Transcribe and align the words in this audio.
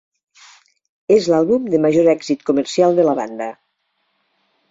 Es 1.15 1.27
l'àlbum 1.33 1.67
de 1.73 1.81
major 1.85 2.09
èxit 2.15 2.43
comercial 2.49 2.97
de 3.01 3.07
la 3.09 3.15
banda. 3.23 3.51